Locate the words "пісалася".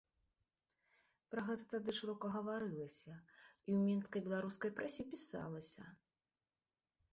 5.15-5.83